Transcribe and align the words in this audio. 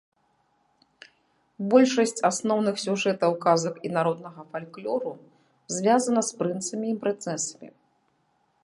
Большасць 1.73 2.25
асноўных 2.29 2.75
сюжэтаў 2.85 3.31
казак 3.45 3.75
і 3.89 3.93
народнага 3.99 4.41
фальклору 4.55 5.11
звязана 5.79 6.21
з 6.31 6.43
прынцамі 6.43 6.87
і 6.95 7.01
прынцэсамі. 7.07 7.69